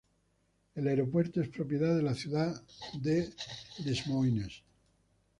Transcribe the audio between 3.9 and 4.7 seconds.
Moines.